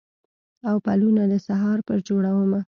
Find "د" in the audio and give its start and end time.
1.31-1.33